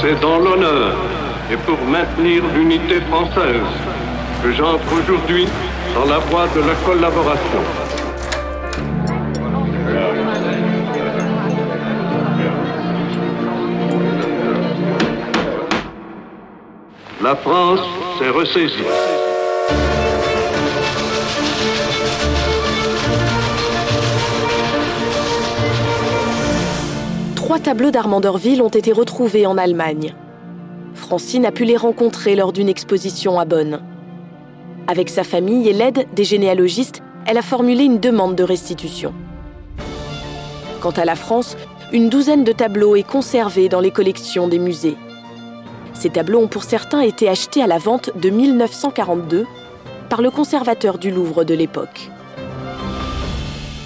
c'est 0.00 0.18
dans 0.20 0.38
l'honneur 0.38 0.96
et 1.52 1.56
pour 1.56 1.78
maintenir 1.84 2.42
l'unité 2.54 3.00
française 3.02 3.66
que 4.42 4.52
j'entre 4.52 4.84
aujourd'hui 4.92 5.46
dans 5.94 6.06
la 6.06 6.18
voie 6.18 6.46
de 6.54 6.60
la 6.60 6.74
collaboration. 6.86 7.60
La 17.22 17.36
France 17.36 17.80
s'est 18.18 18.30
ressaisie. 18.30 19.09
Trois 27.50 27.58
tableaux 27.58 27.90
d'Armandorville 27.90 28.62
ont 28.62 28.68
été 28.68 28.92
retrouvés 28.92 29.44
en 29.44 29.58
Allemagne. 29.58 30.14
Francine 30.94 31.44
a 31.44 31.50
pu 31.50 31.64
les 31.64 31.76
rencontrer 31.76 32.36
lors 32.36 32.52
d'une 32.52 32.68
exposition 32.68 33.40
à 33.40 33.44
Bonn. 33.44 33.80
Avec 34.86 35.08
sa 35.08 35.24
famille 35.24 35.68
et 35.68 35.72
l'aide 35.72 36.06
des 36.14 36.22
généalogistes, 36.22 37.02
elle 37.26 37.38
a 37.38 37.42
formulé 37.42 37.82
une 37.82 37.98
demande 37.98 38.36
de 38.36 38.44
restitution. 38.44 39.12
Quant 40.80 40.92
à 40.92 41.04
la 41.04 41.16
France, 41.16 41.56
une 41.92 42.08
douzaine 42.08 42.44
de 42.44 42.52
tableaux 42.52 42.94
est 42.94 43.02
conservée 43.02 43.68
dans 43.68 43.80
les 43.80 43.90
collections 43.90 44.46
des 44.46 44.60
musées. 44.60 44.96
Ces 45.92 46.10
tableaux 46.10 46.42
ont 46.42 46.46
pour 46.46 46.62
certains 46.62 47.00
été 47.00 47.28
achetés 47.28 47.64
à 47.64 47.66
la 47.66 47.78
vente 47.78 48.10
de 48.16 48.30
1942 48.30 49.44
par 50.08 50.22
le 50.22 50.30
conservateur 50.30 50.98
du 50.98 51.10
Louvre 51.10 51.42
de 51.42 51.54
l'époque. 51.54 52.12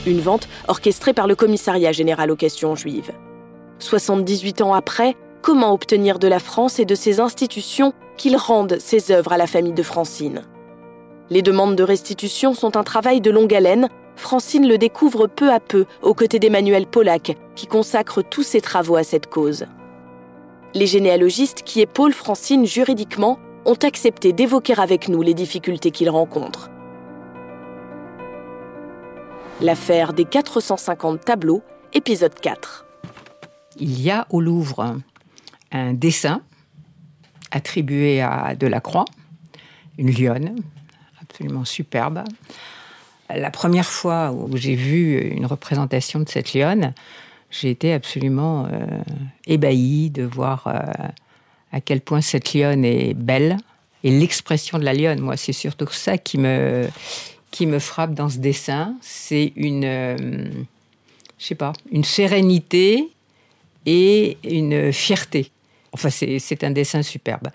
Une 0.07 0.21
vente 0.21 0.49
orchestrée 0.69 1.15
par 1.15 1.27
le 1.27 1.35
Commissariat 1.35 1.93
général 1.93 2.31
aux 2.31 2.37
questions 2.37 2.77
juives. 2.77 3.11
78 3.79 4.63
ans 4.63 4.75
après, 4.75 5.17
comment 5.43 5.73
obtenir 5.73 6.19
de 6.19 6.29
la 6.29 6.39
France 6.39 6.79
et 6.79 6.85
de 6.85 6.95
ses 6.95 7.21
institutions 7.21 7.93
qu'ils 8.17 8.37
rendent 8.37 8.79
ces 8.79 9.11
œuvres 9.11 9.33
à 9.33 9.37
la 9.37 9.47
famille 9.47 9.73
de 9.73 9.83
Francine? 9.83 10.43
Les 11.31 11.43
demandes 11.43 11.77
de 11.77 11.83
restitution 11.83 12.55
sont 12.55 12.77
un 12.77 12.85
travail 12.85 13.21
de 13.21 13.31
longue 13.31 13.55
haleine. 13.55 13.89
Francine 14.17 14.69
le 14.69 14.79
découvre 14.79 15.27
peu 15.27 15.51
à 15.51 15.59
peu 15.59 15.87
aux 16.03 16.15
côtés 16.15 16.39
d'Emmanuel 16.39 16.87
Pollack, 16.87 17.37
qui 17.57 17.67
consacre 17.67 18.23
tous 18.23 18.43
ses 18.43 18.61
travaux 18.61 18.97
à 18.97 19.05
cette 19.05 19.27
cause. 19.27 19.67
Les 20.75 20.87
généalogistes 20.87 21.63
qui 21.63 21.81
épaulent 21.81 22.13
Francine 22.13 22.67
juridiquement 22.67 23.39
ont 23.65 23.79
accepté 23.83 24.33
d'évoquer 24.33 24.79
avec 24.79 25.09
nous 25.09 25.23
les 25.23 25.35
difficultés 25.35 25.91
qu'ils 25.91 26.11
rencontrent. 26.11 26.71
L'affaire 29.61 30.13
des 30.13 30.25
450 30.25 31.25
tableaux, 31.25 31.63
épisode 31.93 32.35
4. 32.35 32.85
Il 33.79 34.01
y 34.01 34.11
a 34.11 34.27
au 34.31 34.41
Louvre 34.41 34.97
un 35.73 35.93
dessin 35.93 36.43
attribué 37.51 38.21
à 38.21 38.55
Delacroix, 38.55 39.05
une 39.99 40.11
lionne 40.11 40.57
absolument 41.21 41.65
superbe. 41.65 42.25
La 43.35 43.51
première 43.51 43.89
fois 43.89 44.33
où 44.33 44.57
j'ai 44.57 44.75
vu 44.75 45.19
une 45.19 45.47
représentation 45.47 46.21
de 46.21 46.29
cette 46.29 46.53
lionne, 46.55 46.95
j'ai 47.51 47.71
été 47.71 47.93
absolument 47.93 48.67
euh, 48.67 48.87
ébahi 49.47 50.11
de 50.11 50.25
voir 50.25 50.67
euh, 50.67 50.81
à 51.73 51.81
quel 51.81 52.01
point 52.01 52.21
cette 52.21 52.53
lionne 52.53 52.85
est 52.85 53.15
belle. 53.15 53.57
Et 54.03 54.11
l'expression 54.11 54.79
de 54.79 54.85
la 54.85 54.93
lionne, 54.93 55.21
moi, 55.21 55.37
c'est 55.37 55.53
surtout 55.53 55.89
ça 55.91 56.19
qui 56.19 56.37
me, 56.37 56.89
qui 57.51 57.67
me 57.67 57.79
frappe 57.79 58.13
dans 58.13 58.29
ce 58.29 58.39
dessin. 58.39 58.97
C'est 59.01 59.53
une, 59.57 59.85
euh, 59.85 60.17
je 61.39 61.45
sais 61.45 61.55
pas, 61.55 61.73
une 61.91 62.05
sérénité 62.05 63.09
et 63.87 64.39
une 64.45 64.93
fierté. 64.93 65.51
Enfin, 65.93 66.11
c'est 66.11 66.65
un 66.65 66.71
dessin 66.71 67.03
superbe 67.03 67.49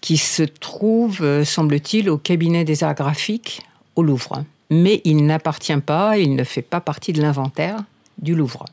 qui 0.00 0.16
se 0.16 0.42
trouve, 0.42 1.44
semble-t-il, 1.44 2.10
au 2.10 2.18
cabinet 2.18 2.64
des 2.64 2.84
arts 2.84 2.94
graphiques 2.94 3.62
au 3.94 4.02
Louvre. 4.02 4.44
Mais 4.70 5.00
il 5.04 5.24
n'appartient 5.24 5.76
pas, 5.78 6.18
il 6.18 6.34
ne 6.34 6.44
fait 6.44 6.62
pas 6.62 6.80
partie 6.80 7.12
de 7.12 7.22
l'inventaire 7.22 7.82
du 8.18 8.34
Louvre 8.34 8.64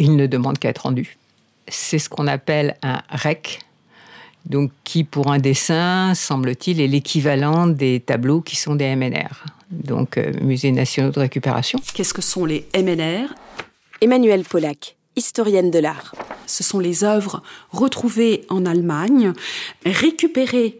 il 0.00 0.16
ne 0.16 0.26
demande 0.26 0.58
qu'à 0.58 0.70
être 0.70 0.82
rendu. 0.82 1.16
C'est 1.68 1.98
ce 1.98 2.08
qu'on 2.08 2.26
appelle 2.26 2.76
un 2.82 3.02
REC, 3.10 3.60
donc 4.46 4.72
qui 4.82 5.04
pour 5.04 5.30
un 5.30 5.38
dessin, 5.38 6.14
semble-t-il, 6.14 6.80
est 6.80 6.88
l'équivalent 6.88 7.66
des 7.66 8.00
tableaux 8.00 8.40
qui 8.40 8.56
sont 8.56 8.74
des 8.74 8.96
MNR, 8.96 9.44
donc 9.70 10.16
euh, 10.16 10.32
Musées 10.40 10.72
nationaux 10.72 11.10
de 11.10 11.20
récupération. 11.20 11.78
Qu'est-ce 11.94 12.14
que 12.14 12.22
sont 12.22 12.46
les 12.46 12.66
MNR 12.74 13.28
Emmanuel 14.00 14.42
Pollack, 14.44 14.96
historienne 15.20 15.70
de 15.70 15.78
l'art. 15.78 16.14
Ce 16.46 16.64
sont 16.64 16.78
les 16.78 17.04
œuvres 17.04 17.42
retrouvées 17.70 18.46
en 18.48 18.64
Allemagne, 18.64 19.34
récupérées 19.84 20.79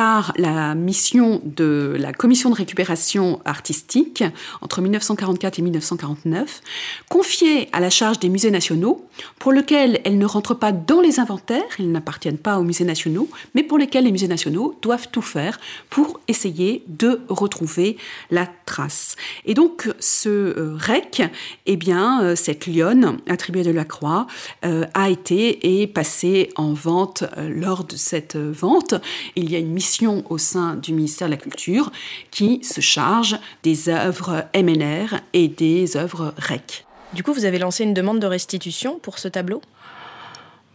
par 0.00 0.32
la 0.38 0.74
mission 0.74 1.42
de 1.44 1.94
la 1.98 2.14
commission 2.14 2.48
de 2.48 2.54
récupération 2.54 3.38
artistique 3.44 4.24
entre 4.62 4.80
1944 4.80 5.58
et 5.58 5.62
1949, 5.62 6.62
confiée 7.10 7.68
à 7.74 7.80
la 7.80 7.90
charge 7.90 8.18
des 8.18 8.30
musées 8.30 8.50
nationaux, 8.50 9.04
pour 9.38 9.52
lequel 9.52 10.00
elles 10.04 10.16
ne 10.16 10.24
rentrent 10.24 10.54
pas 10.54 10.72
dans 10.72 11.02
les 11.02 11.20
inventaires, 11.20 11.60
ils 11.78 11.92
n'appartiennent 11.92 12.38
pas 12.38 12.58
aux 12.58 12.62
musées 12.62 12.86
nationaux, 12.86 13.28
mais 13.54 13.62
pour 13.62 13.76
lesquels 13.76 14.04
les 14.04 14.10
musées 14.10 14.26
nationaux 14.26 14.74
doivent 14.80 15.08
tout 15.12 15.20
faire 15.20 15.60
pour 15.90 16.18
essayer 16.28 16.82
de 16.88 17.20
retrouver 17.28 17.98
la 18.30 18.48
trace. 18.64 19.16
Et 19.44 19.52
donc 19.52 19.92
ce 20.00 20.30
euh, 20.30 20.78
REC, 20.78 21.30
eh 21.66 21.76
bien 21.76 22.22
euh, 22.22 22.36
cette 22.36 22.66
lionne 22.66 23.18
attribuée 23.28 23.64
de 23.64 23.70
la 23.70 23.84
Croix, 23.84 24.26
euh, 24.64 24.86
a 24.94 25.10
été 25.10 25.82
et 25.82 25.86
passée 25.86 26.48
en 26.56 26.72
vente 26.72 27.24
lors 27.36 27.84
de 27.84 27.96
cette 27.96 28.36
vente. 28.36 28.94
Il 29.36 29.50
y 29.50 29.56
a 29.56 29.58
une 29.58 29.72
mission 29.72 29.89
au 30.28 30.38
sein 30.38 30.76
du 30.76 30.92
ministère 30.92 31.28
de 31.28 31.32
la 31.32 31.36
Culture 31.36 31.90
qui 32.30 32.62
se 32.62 32.80
charge 32.80 33.38
des 33.62 33.88
œuvres 33.88 34.44
MNR 34.54 35.20
et 35.32 35.48
des 35.48 35.96
œuvres 35.96 36.34
REC. 36.38 36.86
Du 37.12 37.22
coup, 37.22 37.32
vous 37.32 37.44
avez 37.44 37.58
lancé 37.58 37.84
une 37.84 37.94
demande 37.94 38.20
de 38.20 38.26
restitution 38.26 38.98
pour 39.00 39.18
ce 39.18 39.28
tableau? 39.28 39.60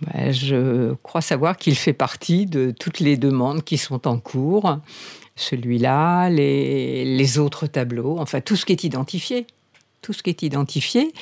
Ben, 0.01 0.31
Je 0.31 0.93
crois 0.95 1.21
savoir 1.21 1.57
qu'il 1.57 1.75
fait 1.75 1.93
partie 1.93 2.45
de 2.45 2.73
toutes 2.77 2.99
les 2.99 3.15
demandes 3.17 3.63
qui 3.63 3.77
sont 3.77 4.07
en 4.07 4.19
cours. 4.19 4.79
Celui-là, 5.37 6.29
les, 6.29 7.05
les 7.05 7.39
autres 7.39 7.67
tableaux, 7.67 8.17
enfin 8.19 8.41
tout 8.41 8.55
ce 8.55 8.65
qui 8.65 8.73
est 8.73 8.83
identifié. 8.83 9.47
Tout 10.01 10.13
ce 10.13 10.21
qui 10.21 10.29
est 10.29 10.43
identifié, 10.43 11.13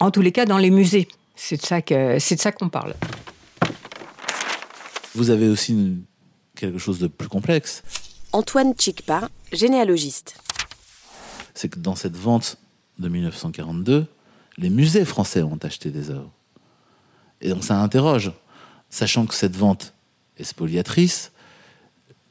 en 0.00 0.10
tous 0.10 0.22
les 0.22 0.32
cas 0.32 0.46
dans 0.46 0.56
les 0.56 0.70
musées. 0.70 1.06
C'est 1.34 1.60
de 1.60 2.40
ça 2.40 2.52
qu'on 2.52 2.68
parle. 2.68 2.94
Vous 5.14 5.30
avez 5.30 5.48
aussi 5.48 5.72
une 5.72 6.02
quelque 6.58 6.78
chose 6.78 6.98
de 6.98 7.06
plus 7.06 7.28
complexe. 7.28 7.82
Antoine 8.32 8.74
Chikpa, 8.78 9.28
généalogiste. 9.52 10.38
C'est 11.54 11.68
que 11.68 11.78
dans 11.78 11.94
cette 11.94 12.16
vente 12.16 12.58
de 12.98 13.08
1942, 13.08 14.06
les 14.58 14.70
musées 14.70 15.04
français 15.04 15.42
ont 15.42 15.58
acheté 15.62 15.90
des 15.90 16.10
œuvres. 16.10 16.30
Et 17.40 17.48
donc 17.48 17.64
ça 17.64 17.80
interroge, 17.80 18.32
sachant 18.90 19.26
que 19.26 19.34
cette 19.34 19.56
vente 19.56 19.94
est 20.36 20.44
spoliatrice, 20.44 21.32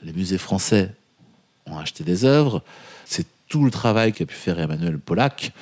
les 0.02 0.14
musées 0.14 0.38
français 0.38 0.94
ont 1.66 1.78
acheté 1.78 2.04
des 2.04 2.26
œuvres, 2.26 2.64
c'est 3.06 3.26
tout 3.48 3.64
le 3.64 3.72
travail 3.72 4.14
qu'a 4.14 4.26
pu 4.26 4.36
faire 4.36 4.60
Emmanuel 4.60 5.00
Pollack 5.00 5.54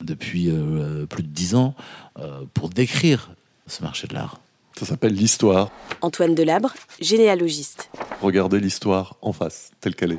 depuis 0.00 0.48
euh, 0.48 1.06
plus 1.06 1.22
de 1.22 1.28
dix 1.28 1.54
ans 1.54 1.74
euh, 2.18 2.44
pour 2.54 2.68
décrire 2.68 3.30
ce 3.66 3.82
marché 3.82 4.06
de 4.06 4.14
l'art. 4.14 4.40
Ça 4.78 4.86
s'appelle 4.86 5.14
l'histoire. 5.14 5.70
Antoine 6.00 6.34
Delabre, 6.34 6.72
généalogiste. 7.00 7.90
Regardez 8.20 8.58
l'histoire 8.60 9.16
en 9.22 9.32
face, 9.32 9.70
telle 9.80 9.94
qu'elle 9.94 10.12
est. 10.12 10.18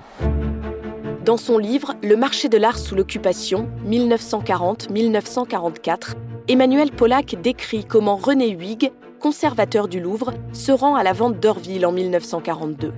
Dans 1.25 1.37
son 1.37 1.57
livre 1.57 1.93
Le 2.03 2.17
marché 2.17 2.49
de 2.49 2.57
l'art 2.57 2.77
sous 2.77 2.95
l'occupation, 2.95 3.69
1940-1944, 3.87 6.15
Emmanuel 6.49 6.91
Pollack 6.91 7.41
décrit 7.41 7.85
comment 7.85 8.17
René 8.17 8.49
Huyghe, 8.49 8.91
conservateur 9.19 9.87
du 9.87 10.01
Louvre, 10.01 10.33
se 10.51 10.73
rend 10.73 10.95
à 10.95 11.03
la 11.03 11.13
vente 11.13 11.39
d'Orville 11.39 11.85
en 11.85 11.93
1942. 11.93 12.91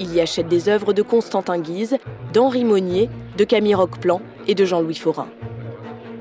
Il 0.00 0.12
y 0.12 0.20
achète 0.20 0.48
des 0.48 0.68
œuvres 0.68 0.92
de 0.92 1.02
Constantin 1.02 1.60
Guise, 1.60 1.98
d'Henri 2.32 2.64
Monnier, 2.64 3.08
de 3.36 3.44
Camille 3.44 3.76
Roqueplan 3.76 4.20
et 4.48 4.56
de 4.56 4.64
Jean-Louis 4.64 4.96
Forain. 4.96 5.28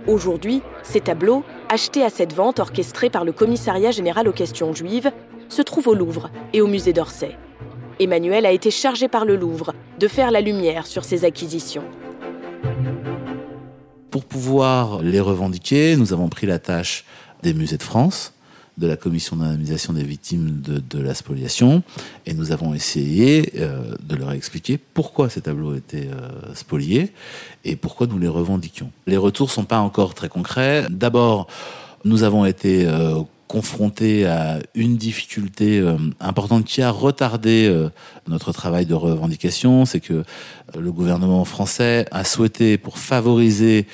Aujourd'hui, 0.06 0.62
ces 0.84 1.02
tableaux, 1.02 1.44
achetés 1.69 2.04
à 2.04 2.10
cette 2.10 2.33
vente 2.33 2.60
orchestrée 2.60 3.10
par 3.10 3.25
le 3.25 3.31
Commissariat 3.31 3.92
général 3.92 4.27
aux 4.27 4.33
questions 4.33 4.74
juives, 4.74 5.12
se 5.50 5.62
trouvent 5.62 5.88
au 5.88 5.94
Louvre 5.94 6.30
et 6.54 6.62
au 6.62 6.68
musée 6.68 6.94
d'Orsay. 6.94 7.38
Emmanuel 8.00 8.45
a 8.45 8.51
été 8.51 8.71
chargé 8.71 9.07
par 9.07 9.25
le 9.25 9.36
Louvre 9.36 9.74
de 10.00 10.07
faire 10.07 10.31
la 10.31 10.42
lumière 10.42 10.86
sur 10.86 11.04
ces 11.04 11.25
acquisitions. 11.25 11.83
Pour 14.10 14.25
pouvoir 14.25 15.01
les 15.01 15.19
revendiquer, 15.19 15.95
nous 15.95 16.13
avons 16.13 16.30
pris 16.30 16.48
la 16.48 16.60
tâche 16.60 17.06
des 17.42 17.54
musées 17.54 17.77
de 17.77 17.83
France, 17.83 18.32
de 18.78 18.88
la 18.88 18.98
commission 18.98 19.36
d'indemnisation 19.36 19.94
des 19.94 20.04
victimes 20.04 20.62
de, 20.62 21.00
la 21.00 21.14
spoliation 21.14 21.84
et 22.25 22.34
nous 22.34 22.52
avons 22.52 22.74
essayé 22.74 23.54
euh, 23.58 23.96
de 24.02 24.16
leur 24.16 24.31
expliquer 24.31 24.78
pourquoi 24.78 25.30
ces 25.30 25.42
tableaux 25.42 25.75
étaient 25.75 26.08
euh, 26.08 26.56
spoliés 26.56 27.12
et 27.66 27.75
pourquoi 27.75 28.08
nous 28.08 28.18
les 28.18 28.28
revendiquions. 28.28 28.92
Les 29.06 29.18
retours 29.18 29.52
sont 29.52 29.66
pas 29.66 29.80
encore 29.80 30.14
très 30.14 30.30
concrets. 30.30 30.86
D'abord, 30.90 31.48
nous 32.06 32.24
avons 32.24 32.46
été 32.46 32.86
euh, 32.86 33.22
confronté 33.48 34.25
à 34.25 34.60
une 34.74 34.98
difficulté 34.98 35.84
importante 36.19 36.66
qui 36.66 36.81
a 36.81 36.90
retardé 36.90 37.72
notre 38.28 38.52
travail 38.52 38.88
de 38.88 38.96
revendication, 38.96 39.86
c'est 39.86 40.00
que 40.00 40.24
le 40.76 40.92
gouvernement 40.92 41.46
français 41.46 42.08
a 42.10 42.24
souhaité, 42.24 42.80
pour 42.80 42.98
favoriser 42.98 43.86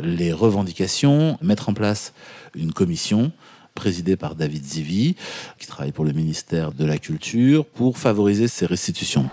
les 0.00 0.32
revendications, 0.32 1.36
mettre 1.42 1.68
en 1.68 1.74
place 1.74 2.12
une 2.54 2.72
commission 2.72 3.32
présidée 3.78 4.16
par 4.16 4.34
David 4.34 4.64
Zivi, 4.64 5.14
qui 5.60 5.68
travaille 5.68 5.92
pour 5.92 6.04
le 6.04 6.10
ministère 6.12 6.72
de 6.72 6.84
la 6.84 6.98
Culture, 6.98 7.64
pour 7.64 7.96
favoriser 7.96 8.48
ces 8.48 8.66
restitutions. 8.66 9.30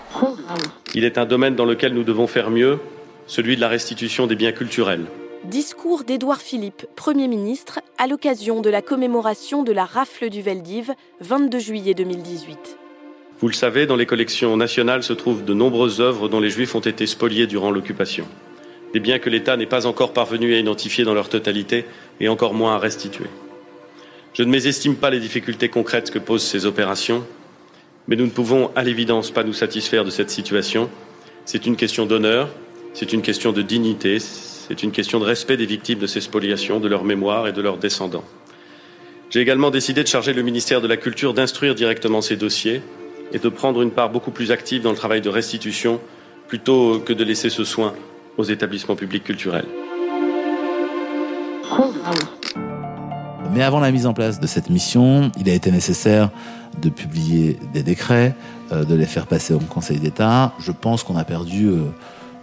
Il 0.93 1.03
est 1.03 1.17
un 1.17 1.25
domaine 1.25 1.55
dans 1.55 1.65
lequel 1.65 1.95
nous 1.95 2.03
devons 2.03 2.27
faire 2.27 2.51
mieux, 2.51 2.77
celui 3.25 3.55
de 3.55 3.61
la 3.61 3.67
restitution 3.67 4.27
des 4.27 4.35
biens 4.35 4.51
culturels. 4.51 5.05
Discours 5.45 6.03
d'Édouard 6.03 6.41
Philippe, 6.41 6.85
Premier 6.95 7.27
ministre, 7.27 7.79
à 7.97 8.05
l'occasion 8.05 8.61
de 8.61 8.69
la 8.69 8.83
commémoration 8.83 9.63
de 9.63 9.71
la 9.71 9.85
rafle 9.85 10.29
du 10.29 10.43
Veldiv, 10.43 10.91
22 11.21 11.59
juillet 11.59 11.93
2018. 11.95 12.77
Vous 13.41 13.47
le 13.47 13.53
savez, 13.53 13.87
dans 13.87 13.95
les 13.95 14.05
collections 14.05 14.55
nationales 14.57 15.01
se 15.01 15.13
trouvent 15.13 15.43
de 15.43 15.55
nombreuses 15.55 16.01
œuvres 16.01 16.29
dont 16.29 16.39
les 16.39 16.51
Juifs 16.51 16.75
ont 16.75 16.79
été 16.79 17.07
spoliés 17.07 17.47
durant 17.47 17.71
l'occupation. 17.71 18.25
Des 18.93 18.99
biens 18.99 19.17
que 19.17 19.29
l'État 19.29 19.57
n'est 19.57 19.65
pas 19.65 19.87
encore 19.87 20.13
parvenu 20.13 20.53
à 20.53 20.59
identifier 20.59 21.03
dans 21.03 21.15
leur 21.15 21.29
totalité 21.29 21.85
et 22.19 22.29
encore 22.29 22.53
moins 22.53 22.75
à 22.75 22.79
restituer. 22.79 23.27
Je 24.35 24.43
ne 24.43 24.49
mésestime 24.49 24.95
pas 24.97 25.09
les 25.09 25.21
difficultés 25.21 25.69
concrètes 25.69 26.11
que 26.11 26.19
posent 26.19 26.43
ces 26.43 26.65
opérations, 26.65 27.25
mais 28.09 28.17
nous 28.17 28.25
ne 28.25 28.31
pouvons 28.31 28.69
à 28.75 28.83
l'évidence 28.83 29.31
pas 29.31 29.45
nous 29.45 29.53
satisfaire 29.53 30.03
de 30.03 30.09
cette 30.09 30.29
situation. 30.29 30.89
C'est 31.45 31.65
une 31.65 31.77
question 31.77 32.05
d'honneur, 32.05 32.49
c'est 32.93 33.13
une 33.13 33.21
question 33.21 33.53
de 33.53 33.61
dignité, 33.61 34.19
c'est 34.19 34.83
une 34.83 34.91
question 34.91 35.21
de 35.21 35.23
respect 35.23 35.55
des 35.55 35.65
victimes 35.65 35.99
de 35.99 36.07
ces 36.07 36.19
spoliations, 36.19 36.81
de 36.81 36.89
leur 36.89 37.05
mémoire 37.05 37.47
et 37.47 37.53
de 37.53 37.61
leurs 37.61 37.77
descendants. 37.77 38.25
J'ai 39.29 39.39
également 39.39 39.71
décidé 39.71 40.03
de 40.03 40.07
charger 40.09 40.33
le 40.33 40.41
ministère 40.41 40.81
de 40.81 40.87
la 40.89 40.97
Culture 40.97 41.33
d'instruire 41.33 41.73
directement 41.73 42.19
ces 42.19 42.35
dossiers 42.35 42.81
et 43.31 43.39
de 43.39 43.47
prendre 43.47 43.81
une 43.81 43.91
part 43.91 44.09
beaucoup 44.09 44.31
plus 44.31 44.51
active 44.51 44.81
dans 44.81 44.91
le 44.91 44.97
travail 44.97 45.21
de 45.21 45.29
restitution 45.29 46.01
plutôt 46.49 46.99
que 46.99 47.13
de 47.13 47.23
laisser 47.23 47.49
ce 47.49 47.63
soin 47.63 47.93
aux 48.37 48.43
établissements 48.43 48.97
publics 48.97 49.23
culturels. 49.23 49.65
Mais 53.53 53.63
avant 53.63 53.79
la 53.79 53.91
mise 53.91 54.05
en 54.05 54.13
place 54.13 54.39
de 54.39 54.47
cette 54.47 54.69
mission, 54.69 55.31
il 55.39 55.49
a 55.49 55.53
été 55.53 55.71
nécessaire 55.71 56.29
de 56.81 56.89
publier 56.89 57.57
des 57.73 57.83
décrets, 57.83 58.35
euh, 58.71 58.83
de 58.83 58.95
les 58.95 59.05
faire 59.05 59.27
passer 59.27 59.53
au 59.53 59.59
Conseil 59.59 59.99
d'État. 59.99 60.53
Je 60.59 60.71
pense 60.71 61.03
qu'on 61.03 61.17
a 61.17 61.23
perdu 61.23 61.67
euh, 61.67 61.83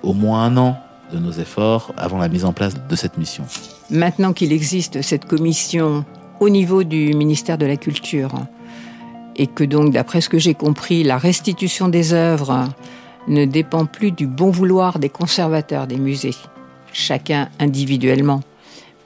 au 0.03 0.15
moins 0.15 0.45
un 0.45 0.57
an 0.57 0.77
de 1.13 1.19
nos 1.19 1.33
efforts 1.33 1.93
avant 1.97 2.19
la 2.19 2.29
mise 2.29 2.45
en 2.45 2.53
place 2.53 2.75
de 2.89 2.97
cette 2.97 3.19
mission. 3.19 3.45
Maintenant 3.91 4.33
qu'il 4.33 4.53
existe 4.53 5.03
cette 5.03 5.27
commission 5.27 6.05
au 6.41 6.49
niveau 6.49 6.83
du 6.83 7.13
ministère 7.15 7.59
de 7.59 7.67
la 7.67 7.77
Culture, 7.77 8.33
et 9.37 9.47
que 9.47 9.65
donc, 9.65 9.93
d'après 9.93 10.21
ce 10.21 10.29
que 10.29 10.39
j'ai 10.39 10.55
compris, 10.55 11.05
la 11.05 11.19
restitution 11.19 11.89
des 11.89 12.13
œuvres 12.13 12.69
ne 13.29 13.45
dépend 13.45 13.87
plus 13.87 14.13
du 14.13 14.27
bon 14.27 14.51
vouloir 14.51 14.99
des 14.99 15.09
conservateurs 15.09 15.87
des 15.87 15.97
musées, 15.97 16.35
chacun 16.93 17.49
individuellement, 17.61 18.41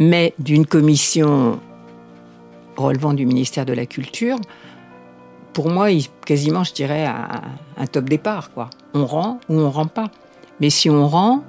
mais 0.00 0.34
d'une 0.38 0.66
commission 0.66 1.60
relevant 2.76 3.14
du 3.14 3.26
ministère 3.26 3.64
de 3.64 3.72
la 3.72 3.86
Culture, 3.86 4.38
pour 5.52 5.70
moi, 5.70 5.88
quasiment, 6.26 6.64
je 6.64 6.74
dirais, 6.74 7.06
un, 7.06 7.86
top 7.86 8.04
départ. 8.10 8.52
Quoi. 8.52 8.68
On 8.92 9.06
rend 9.06 9.40
ou 9.48 9.58
on 9.58 9.70
rend 9.70 9.86
pas. 9.86 10.10
Mais 10.60 10.68
si 10.68 10.90
on 10.90 11.08
rend, 11.08 11.44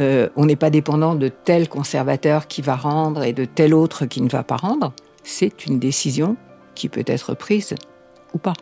euh, 0.00 0.28
on 0.36 0.44
n'est 0.44 0.56
pas 0.56 0.70
dépendant 0.70 1.14
de 1.14 1.28
tel 1.28 1.68
conservateur 1.68 2.48
qui 2.48 2.60
va 2.60 2.76
rendre 2.76 3.22
et 3.22 3.32
de 3.32 3.46
tel 3.46 3.72
autre 3.72 4.04
qui 4.04 4.20
ne 4.20 4.28
va 4.28 4.42
pas 4.42 4.56
rendre. 4.56 4.92
C'est 5.22 5.66
une 5.66 5.78
décision 5.78 6.36
qui 6.74 6.88
peut 6.88 7.04
être 7.06 7.34
prise 7.34 7.74
ou 8.34 8.38
pas 8.38 8.52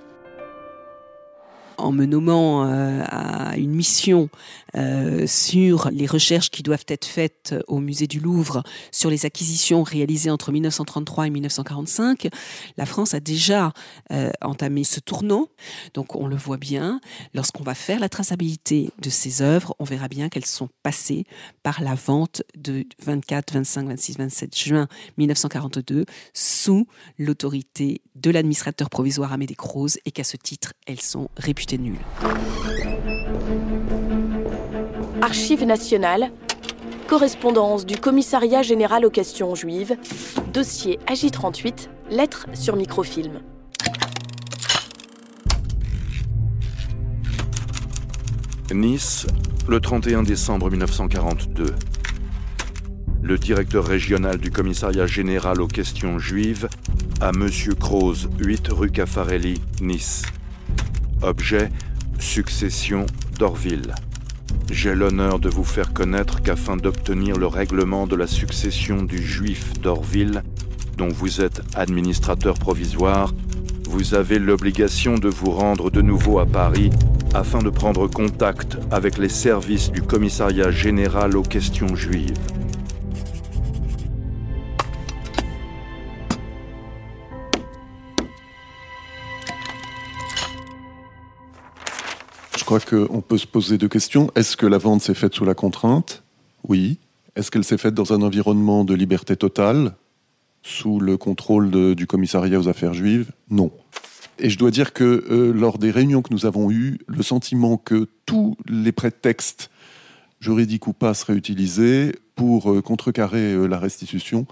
en 1.78 1.92
me 1.92 2.06
nommant 2.06 2.66
euh, 2.66 3.02
à 3.06 3.56
une 3.56 3.72
mission 3.72 4.28
euh, 4.76 5.26
sur 5.26 5.90
les 5.90 6.06
recherches 6.06 6.50
qui 6.50 6.62
doivent 6.62 6.84
être 6.88 7.04
faites 7.04 7.54
au 7.68 7.78
musée 7.78 8.06
du 8.06 8.18
Louvre 8.18 8.62
sur 8.90 9.10
les 9.10 9.26
acquisitions 9.26 9.82
réalisées 9.82 10.30
entre 10.30 10.50
1933 10.52 11.26
et 11.26 11.30
1945, 11.30 12.28
la 12.76 12.86
France 12.86 13.14
a 13.14 13.20
déjà 13.20 13.72
euh, 14.12 14.30
entamé 14.40 14.84
ce 14.84 15.00
tournant. 15.00 15.48
Donc 15.94 16.16
on 16.16 16.26
le 16.26 16.36
voit 16.36 16.56
bien, 16.56 17.00
lorsqu'on 17.34 17.62
va 17.62 17.74
faire 17.74 18.00
la 18.00 18.08
traçabilité 18.08 18.90
de 19.00 19.10
ces 19.10 19.42
œuvres, 19.42 19.74
on 19.78 19.84
verra 19.84 20.08
bien 20.08 20.28
qu'elles 20.28 20.46
sont 20.46 20.68
passées 20.82 21.24
par 21.62 21.82
la 21.82 21.94
vente 21.94 22.42
de 22.56 22.84
24, 23.04 23.54
25, 23.54 23.88
26, 23.88 24.18
27 24.18 24.58
juin 24.58 24.88
1942 25.18 26.04
sous 26.32 26.86
l'autorité 27.18 28.00
de 28.16 28.30
l'administrateur 28.30 28.90
provisoire 28.90 29.32
Amédée 29.32 29.54
Croze 29.54 29.98
et 30.04 30.10
qu'à 30.10 30.24
ce 30.24 30.36
titre, 30.36 30.72
elles 30.86 31.00
sont 31.00 31.28
réputées 31.36 31.63
nul. 31.72 31.96
Archives 35.22 35.64
nationales, 35.64 36.30
correspondance 37.08 37.86
du 37.86 37.96
Commissariat 37.96 38.62
général 38.62 39.04
aux 39.04 39.10
questions 39.10 39.54
juives, 39.54 39.96
dossier 40.52 40.98
AJ38, 41.06 41.88
lettres 42.10 42.46
sur 42.54 42.76
microfilm. 42.76 43.40
Nice, 48.72 49.26
le 49.68 49.80
31 49.80 50.22
décembre 50.22 50.70
1942. 50.70 51.74
Le 53.22 53.38
directeur 53.38 53.84
régional 53.86 54.38
du 54.38 54.50
commissariat 54.50 55.06
général 55.06 55.60
aux 55.60 55.68
questions 55.68 56.18
juives 56.18 56.68
à 57.20 57.32
Monsieur 57.32 57.74
Croze, 57.74 58.28
8 58.38 58.68
rue 58.68 58.90
Caffarelli, 58.90 59.60
Nice. 59.80 60.22
Objet 61.24 61.70
Succession 62.18 63.06
d'Orville. 63.38 63.94
J'ai 64.70 64.94
l'honneur 64.94 65.38
de 65.38 65.48
vous 65.48 65.64
faire 65.64 65.92
connaître 65.92 66.42
qu'afin 66.42 66.76
d'obtenir 66.76 67.36
le 67.36 67.46
règlement 67.46 68.06
de 68.06 68.14
la 68.14 68.26
succession 68.26 69.02
du 69.02 69.18
juif 69.18 69.72
d'Orville, 69.80 70.42
dont 70.98 71.08
vous 71.08 71.40
êtes 71.40 71.62
administrateur 71.74 72.54
provisoire, 72.54 73.32
vous 73.88 74.14
avez 74.14 74.38
l'obligation 74.38 75.14
de 75.14 75.28
vous 75.28 75.50
rendre 75.50 75.90
de 75.90 76.02
nouveau 76.02 76.38
à 76.38 76.46
Paris 76.46 76.90
afin 77.34 77.60
de 77.60 77.70
prendre 77.70 78.06
contact 78.06 78.78
avec 78.90 79.18
les 79.18 79.28
services 79.28 79.90
du 79.90 80.02
commissariat 80.02 80.70
général 80.70 81.36
aux 81.36 81.42
questions 81.42 81.94
juives. 81.94 82.36
Je 92.64 92.66
crois 92.66 92.80
qu'on 92.80 93.20
peut 93.20 93.36
se 93.36 93.46
poser 93.46 93.76
deux 93.76 93.88
questions. 93.88 94.30
Est-ce 94.36 94.56
que 94.56 94.64
la 94.64 94.78
vente 94.78 95.02
s'est 95.02 95.12
faite 95.12 95.34
sous 95.34 95.44
la 95.44 95.52
contrainte? 95.52 96.22
Oui. 96.66 96.96
Est-ce 97.36 97.50
qu'elle 97.50 97.62
s'est 97.62 97.76
faite 97.76 97.92
dans 97.92 98.14
un 98.14 98.22
environnement 98.22 98.86
de 98.86 98.94
liberté 98.94 99.36
totale, 99.36 99.94
sous 100.62 100.98
le 100.98 101.18
contrôle 101.18 101.94
du 101.94 102.06
commissariat 102.06 102.58
aux 102.58 102.66
affaires 102.66 102.94
juives? 102.94 103.32
Non. 103.50 103.70
Et 104.38 104.48
je 104.48 104.56
dois 104.56 104.70
dire 104.70 104.94
que 104.94 105.04
euh, 105.04 105.52
lors 105.52 105.76
des 105.76 105.90
réunions 105.90 106.22
que 106.22 106.32
nous 106.32 106.46
avons 106.46 106.70
eues, 106.70 107.00
le 107.06 107.22
sentiment 107.22 107.76
que 107.76 108.08
tous 108.24 108.56
les 108.66 108.92
prétextes, 108.92 109.70
juridiques 110.40 110.86
ou 110.86 110.94
pas, 110.94 111.12
seraient 111.12 111.36
utilisés 111.36 112.14
pour 112.34 112.72
euh, 112.72 112.80
contrecarrer 112.80 113.52
euh, 113.52 113.66
la 113.66 113.78
restitution 113.78 114.46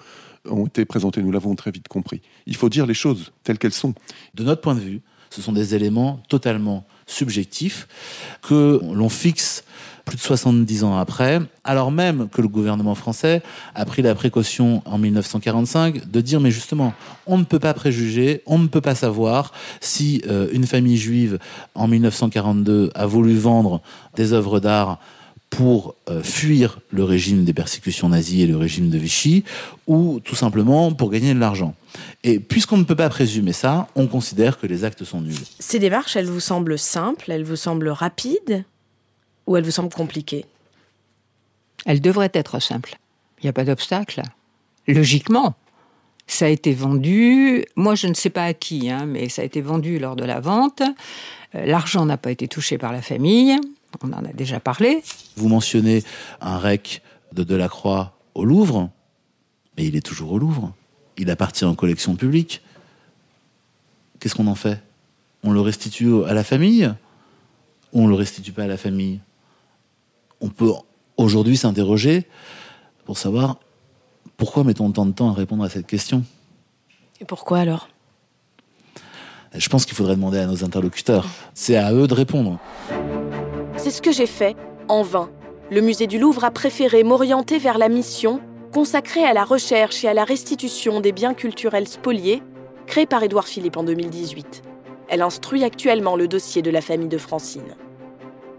ont 0.47 0.67
été 0.67 0.85
présentés. 0.85 1.23
Nous 1.23 1.33
l'avons 1.33 1.55
très 1.55 1.71
vite 1.71 1.89
compris. 1.89 2.21
Il 2.45 2.57
faut 2.57 2.69
dire 2.69 2.85
les 2.85 2.93
choses 2.93 3.33
telles 3.43 3.57
qu'elles 3.57 3.73
sont. 3.73 3.95
De 4.35 4.45
notre 4.45 4.61
point 4.61 4.75
de 4.75 4.81
vue, 4.81 5.01
ce 5.31 5.41
sont 5.41 5.53
des 5.53 5.75
éléments 5.75 6.23
totalement 6.29 6.85
subjectifs 7.13 7.87
que 8.43 8.81
l'on 8.93 9.09
fixe 9.09 9.65
plus 10.05 10.17
de 10.17 10.23
70 10.23 10.85
ans 10.85 10.97
après, 10.99 11.41
alors 11.65 11.93
même 11.93 12.29
que 12.29 12.43
le 12.43 12.49
gouvernement 12.49 12.95
français 12.95 13.43
a 13.75 13.85
pris 13.85 14.03
la 14.03 14.15
précaution 14.15 14.83
en 14.85 14.99
1945 14.99 16.11
de 16.11 16.21
dire 16.21 16.41
mais 16.41 16.51
justement, 16.51 16.93
on 17.27 17.39
ne 17.39 17.45
peut 17.45 17.61
pas 17.61 17.75
préjuger, 17.75 18.43
on 18.47 18.59
ne 18.59 18.67
peut 18.67 18.81
pas 18.81 18.95
savoir 18.95 19.53
si 19.81 20.23
euh, 20.29 20.49
une 20.53 20.67
famille 20.67 20.97
juive 20.97 21.39
en 21.75 21.87
1942 21.87 22.91
a 22.95 23.07
voulu 23.07 23.37
vendre 23.37 23.81
des 24.17 24.33
œuvres 24.33 24.59
d'art 24.59 24.99
pour 25.53 25.97
euh, 26.09 26.23
fuir 26.23 26.81
le 26.91 27.05
régime 27.05 27.45
des 27.45 27.53
persécutions 27.53 28.09
nazies 28.09 28.41
et 28.41 28.47
le 28.47 28.57
régime 28.57 28.89
de 28.89 28.97
Vichy, 28.97 29.45
ou 29.87 30.19
tout 30.25 30.35
simplement 30.35 30.93
pour 30.93 31.11
gagner 31.11 31.35
de 31.35 31.39
l'argent. 31.39 31.75
Et 32.25 32.41
puisqu'on 32.41 32.79
ne 32.79 32.85
peut 32.85 32.97
pas 32.97 33.11
présumer 33.11 33.53
ça, 33.53 33.87
on 33.95 34.07
considère 34.07 34.59
que 34.59 34.67
les 34.67 34.85
actes 34.85 35.05
sont 35.05 35.21
nuls. 35.21 35.37
Ces 35.59 35.79
démarches, 35.79 36.17
elles 36.17 36.27
vous 36.27 36.41
semblent 36.41 36.79
simples, 36.79 37.31
elles 37.31 37.45
vous 37.45 37.57
semblent 37.57 37.91
rapides, 37.91 38.65
ou 39.47 39.59
elles 39.59 39.65
vous 39.65 39.71
semblent 39.71 39.93
compliquées? 39.93 40.47
Elles 41.85 42.01
devraient 42.01 42.33
être 42.33 42.59
simples. 42.59 42.97
Il 43.41 43.45
n'y 43.45 43.51
a 43.51 43.53
pas 43.53 43.65
d'obstacle. 43.65 44.23
Logiquement, 44.89 45.55
ça 46.27 46.47
a 46.47 46.49
été 46.49 46.73
vendu, 46.73 47.67
moi 47.77 47.95
je 47.95 48.07
ne 48.07 48.15
sais 48.15 48.31
pas 48.31 48.45
à 48.45 48.55
qui, 48.55 48.89
hein, 48.89 49.05
mais 49.05 49.29
ça 49.29 49.43
a 49.43 49.45
été 49.45 49.61
vendu 49.61 49.99
lors 49.99 50.17
de 50.17 50.25
la 50.25 50.41
vente. 50.41 50.81
Euh, 51.55 51.67
l'argent 51.67 52.07
n'a 52.07 52.17
pas 52.17 52.31
été 52.31 52.49
touché 52.49 52.79
par 52.79 52.91
la 52.91 53.03
famille 53.03 53.59
on 54.03 54.13
en 54.13 54.25
a 54.25 54.33
déjà 54.33 54.61
parlé. 54.61 55.03
Vous 55.37 55.49
mentionnez 55.49 56.03
un 56.41 56.59
rec 56.59 57.03
de 57.33 57.45
Delacroix 57.45 58.17
au 58.35 58.45
Louvre, 58.45 58.91
mais 59.77 59.87
il 59.87 59.97
est 59.97 60.05
toujours 60.05 60.33
au 60.33 60.39
Louvre. 60.39 60.73
Il 61.17 61.31
appartient 61.31 61.65
en 61.65 61.75
collection 61.75 62.17
publique. 62.17 62.63
qu'est-ce 64.19 64.35
qu'on 64.35 64.47
en 64.47 64.55
fait? 64.55 64.81
On 65.43 65.53
le 65.53 65.61
restitue 65.61 66.25
à 66.25 66.35
la 66.35 66.45
famille? 66.45 66.93
Ou 67.93 68.05
on 68.05 68.07
le 68.07 68.15
restitue 68.15 68.53
pas 68.53 68.65
à 68.65 68.67
la 68.67 68.77
famille? 68.77 69.21
On 70.41 70.49
peut 70.49 70.73
aujourd'hui 71.17 71.57
s'interroger 71.57 72.27
pour 73.05 73.19
savoir 73.19 73.59
pourquoi 74.37 74.65
mettons 74.65 74.91
tant 74.91 75.07
de 75.07 75.13
temps 75.13 75.31
à 75.31 75.35
répondre 75.35 75.65
à 75.65 75.69
cette 75.69 75.87
question? 75.87 76.25
Et 77.21 77.25
pourquoi 77.25 77.59
alors? 77.59 77.89
Je 79.55 79.69
pense 79.69 79.85
qu'il 79.85 79.95
faudrait 79.95 80.17
demander 80.17 80.39
à 80.39 80.47
nos 80.47 80.65
interlocuteurs. 80.65 81.29
C'est 81.55 81.77
à 81.77 81.93
eux 81.93 82.07
de 82.07 82.15
répondre. 82.15 82.59
C'est 83.83 83.91
ce 83.91 84.01
que 84.01 84.13
j'ai 84.13 84.27
fait, 84.27 84.55
en 84.87 85.03
vain. 85.03 85.29
Le 85.69 85.81
musée 85.81 86.07
du 86.07 86.21
Louvre 86.21 86.45
a 86.45 86.53
préféré 86.53 87.03
m'orienter 87.03 87.59
vers 87.59 87.79
la 87.79 87.89
mission 87.89 88.41
consacrée 88.73 89.25
à 89.25 89.35
la 89.35 89.43
recherche 89.43 90.05
et 90.05 90.09
à 90.09 90.15
la 90.15 90.23
restitution 90.23 91.01
des 91.01 91.11
biens 91.11 91.35
culturels 91.35 91.89
spoliés, 91.89 92.45
créée 92.87 93.07
par 93.07 93.25
Édouard 93.25 93.49
Philippe 93.49 93.77
en 93.77 93.83
2018. 93.83 94.63
Elle 95.09 95.21
instruit 95.21 95.65
actuellement 95.65 96.15
le 96.15 96.29
dossier 96.29 96.63
de 96.63 96.71
la 96.71 96.81
famille 96.81 97.09
de 97.09 97.19
Francine. 97.19 97.75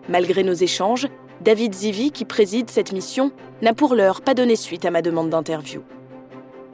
Malgré 0.09 0.43
nos 0.43 0.51
échanges, 0.51 1.07
David 1.39 1.73
Zivi, 1.73 2.11
qui 2.11 2.25
préside 2.25 2.69
cette 2.69 2.91
mission, 2.91 3.31
n'a 3.61 3.73
pour 3.73 3.95
l'heure 3.95 4.19
pas 4.19 4.33
donné 4.33 4.57
suite 4.57 4.83
à 4.83 4.91
ma 4.91 5.01
demande 5.01 5.29
d'interview. 5.29 5.83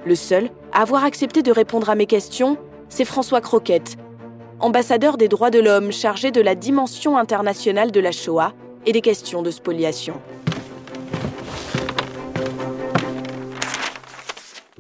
Le 0.08 0.16
seul 0.16 0.50
à 0.72 0.82
avoir 0.82 1.04
accepté 1.04 1.44
de 1.44 1.52
répondre 1.52 1.92
à 1.92 1.94
mes 1.94 2.08
questions, 2.08 2.58
c'est 2.90 3.06
François 3.06 3.42
Croquette, 3.42 3.98
ambassadeur 4.60 5.18
des 5.18 5.28
droits 5.28 5.52
de 5.52 5.60
l'homme 5.60 5.92
chargé 5.92 6.32
de 6.32 6.42
la 6.42 6.56
dimension 6.56 7.18
internationale 7.18 7.92
de 7.92 8.00
la 8.00 8.12
Shoah 8.12 8.54
et 8.86 8.92
des 8.92 9.02
questions 9.02 9.42
de 9.42 9.52
spoliation. 9.52 10.16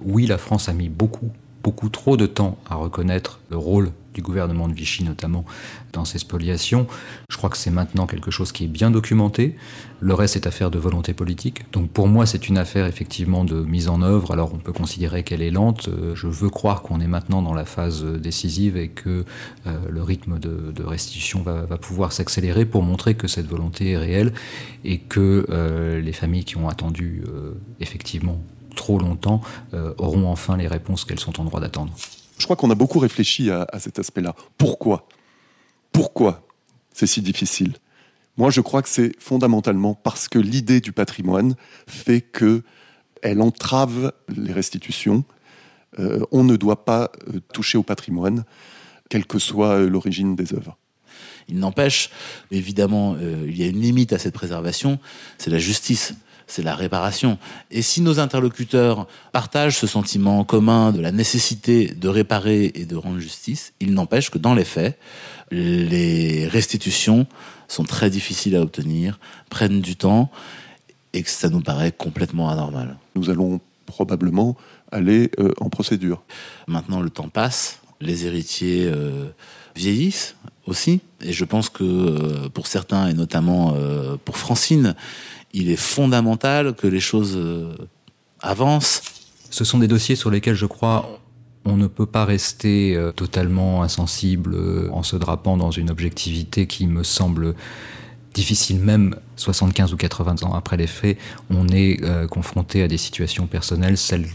Oui, 0.01 0.25
la 0.25 0.37
France 0.37 0.69
a 0.69 0.73
mis 0.73 0.89
beaucoup, 0.89 1.29
beaucoup 1.63 1.89
trop 1.89 2.17
de 2.17 2.25
temps 2.25 2.57
à 2.69 2.75
reconnaître 2.75 3.39
le 3.49 3.57
rôle 3.57 3.91
du 4.13 4.21
gouvernement 4.21 4.67
de 4.67 4.73
Vichy 4.73 5.03
notamment 5.03 5.45
dans 5.93 6.05
ces 6.05 6.19
spoliations. 6.19 6.87
Je 7.29 7.37
crois 7.37 7.49
que 7.49 7.57
c'est 7.57 7.71
maintenant 7.71 8.07
quelque 8.07 8.31
chose 8.31 8.51
qui 8.51 8.65
est 8.65 8.67
bien 8.67 8.91
documenté. 8.91 9.55
Le 10.01 10.13
reste 10.13 10.35
est 10.35 10.47
affaire 10.47 10.71
de 10.71 10.79
volonté 10.79 11.13
politique. 11.13 11.71
Donc 11.71 11.89
pour 11.89 12.07
moi, 12.07 12.25
c'est 12.25 12.47
une 12.47 12.57
affaire 12.57 12.85
effectivement 12.85 13.43
de 13.43 13.61
mise 13.61 13.89
en 13.89 14.01
œuvre. 14.01 14.31
Alors 14.31 14.53
on 14.53 14.57
peut 14.57 14.71
considérer 14.71 15.23
qu'elle 15.23 15.41
est 15.41 15.51
lente. 15.51 15.89
Euh, 15.89 16.15
je 16.15 16.27
veux 16.27 16.49
croire 16.49 16.81
qu'on 16.81 16.99
est 17.01 17.07
maintenant 17.07 17.41
dans 17.41 17.53
la 17.53 17.65
phase 17.65 18.03
décisive 18.03 18.77
et 18.77 18.87
que 18.87 19.25
euh, 19.67 19.77
le 19.89 20.03
rythme 20.03 20.39
de, 20.39 20.83
restitution 20.83 21.41
va, 21.41 21.65
pouvoir 21.77 22.13
s'accélérer 22.13 22.65
pour 22.65 22.83
montrer 22.83 23.13
que 23.15 23.27
cette 23.27 23.45
volonté 23.45 23.91
est 23.91 23.97
réelle 23.97 24.33
et 24.85 24.97
que 24.97 25.45
euh, 25.49 26.01
les 26.01 26.13
familles 26.13 26.45
qui 26.45 26.57
ont 26.57 26.69
attendu 26.69 27.23
effectivement 27.79 28.41
trop 28.75 28.97
longtemps 28.97 29.41
auront 29.97 30.27
enfin 30.29 30.57
les 30.57 30.67
réponses 30.67 31.05
qu'elles 31.05 31.19
sont 31.19 31.39
en 31.39 31.43
droit 31.43 31.59
d'attendre. 31.59 31.91
Je 32.39 32.45
crois 32.45 32.55
qu'on 32.55 32.71
a 32.71 32.75
beaucoup 32.75 32.99
réfléchi 32.99 33.51
à, 33.51 33.67
cet 33.79 33.99
aspect-là. 33.99 34.33
Pourquoi? 34.57 35.07
Pourquoi 35.91 36.47
c'est 36.93 37.07
si 37.07 37.21
difficile? 37.21 37.73
Moi, 38.37 38.49
je 38.49 38.61
crois 38.61 38.81
que 38.81 38.89
c'est 38.89 39.11
fondamentalement 39.19 39.93
parce 39.93 40.29
que 40.29 40.39
l'idée 40.39 40.79
du 40.79 40.93
patrimoine 40.93 41.55
fait 41.87 42.21
que 42.21 42.63
elle 43.21 43.41
entrave 43.41 44.13
les 44.29 44.53
restitutions. 44.53 45.25
Euh, 45.99 46.23
on 46.31 46.43
ne 46.43 46.55
doit 46.55 46.85
pas 46.85 47.11
euh, 47.27 47.41
toucher 47.53 47.77
au 47.77 47.83
patrimoine, 47.83 48.45
quelle 49.09 49.25
que 49.25 49.39
soit 49.39 49.79
euh, 49.79 49.89
l'origine 49.89 50.35
des 50.35 50.53
œuvres. 50.53 50.77
Il 51.47 51.59
n'empêche, 51.59 52.11
évidemment, 52.51 53.17
il 53.17 53.57
y 53.57 53.63
a 53.63 53.67
une 53.67 53.81
limite 53.81 54.13
à 54.13 54.19
cette 54.19 54.35
préservation, 54.35 54.99
c'est 55.39 55.49
la 55.49 55.57
justice 55.57 56.13
c'est 56.49 56.63
la 56.63 56.75
réparation. 56.75 57.37
Et 57.71 57.81
si 57.81 58.01
nos 58.01 58.19
interlocuteurs 58.19 59.07
partagent 59.31 59.77
ce 59.77 59.87
sentiment 59.87 60.43
commun 60.43 60.91
de 60.91 60.99
la 60.99 61.11
nécessité 61.11 61.87
de 61.87 62.07
réparer 62.07 62.71
et 62.75 62.85
de 62.85 62.95
rendre 62.95 63.19
justice, 63.19 63.73
il 63.79 63.93
n'empêche 63.93 64.29
que 64.29 64.37
dans 64.37 64.55
les 64.55 64.65
faits, 64.65 64.97
les 65.51 66.47
restitutions 66.47 67.27
sont 67.67 67.83
très 67.83 68.09
difficiles 68.09 68.55
à 68.55 68.61
obtenir, 68.61 69.19
prennent 69.49 69.81
du 69.81 69.95
temps 69.95 70.31
et 71.13 71.23
que 71.23 71.29
ça 71.29 71.49
nous 71.49 71.61
paraît 71.61 71.91
complètement 71.91 72.49
anormal. 72.49 72.97
Nous 73.15 73.29
allons 73.29 73.61
probablement 73.85 74.55
aller 74.91 75.31
euh, 75.39 75.51
en 75.59 75.69
procédure. 75.69 76.23
Maintenant, 76.67 77.01
le 77.01 77.09
temps 77.09 77.29
passe, 77.29 77.79
les 78.01 78.25
héritiers 78.25 78.85
euh, 78.85 79.29
vieillissent 79.75 80.35
aussi, 80.65 81.01
et 81.21 81.33
je 81.33 81.45
pense 81.45 81.69
que 81.69 81.83
euh, 81.83 82.49
pour 82.49 82.67
certains, 82.67 83.07
et 83.07 83.13
notamment 83.13 83.75
pour 84.25 84.37
Francine, 84.37 84.95
il 85.53 85.69
est 85.69 85.75
fondamental 85.75 86.75
que 86.75 86.87
les 86.87 86.99
choses 86.99 87.35
euh, 87.35 87.73
avancent. 88.41 89.01
Ce 89.49 89.63
sont 89.63 89.79
des 89.79 89.87
dossiers 89.87 90.15
sur 90.15 90.29
lesquels 90.29 90.55
je 90.55 90.65
crois 90.65 91.19
on 91.65 91.75
ne 91.75 91.87
peut 91.87 92.05
pas 92.05 92.23
rester 92.23 92.95
euh, 92.95 93.11
totalement 93.11 93.83
insensible 93.83 94.53
euh, 94.55 94.89
en 94.91 95.03
se 95.03 95.17
drapant 95.17 95.57
dans 95.57 95.71
une 95.71 95.89
objectivité 95.89 96.67
qui 96.67 96.87
me 96.87 97.03
semble 97.03 97.53
difficile 98.33 98.79
même 98.79 99.15
75 99.35 99.93
ou 99.93 99.97
80 99.97 100.43
ans 100.43 100.53
après 100.53 100.77
les 100.77 100.87
faits. 100.87 101.17
On 101.49 101.67
est 101.67 101.99
confronté 102.29 102.83
à 102.83 102.87
des 102.87 102.97
situations 102.97 103.47
personnelles, 103.47 103.97
celles 103.97 104.27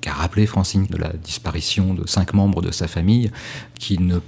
qu'a 0.00 0.12
rappelé 0.12 0.44
Francine 0.44 0.86
de 0.86 0.96
la 0.96 1.12
disparition 1.12 1.94
de 1.94 2.06
cinq 2.06 2.34
membres 2.34 2.62
de 2.62 2.72
sa 2.72 2.88
famille, 2.88 3.30
qui 3.78 3.98
ne 3.98 4.18